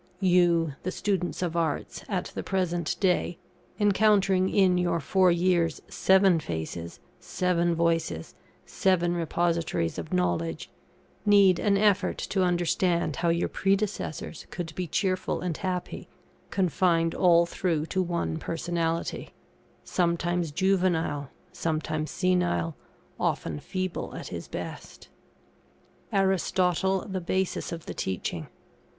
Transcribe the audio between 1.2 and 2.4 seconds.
of Arts, at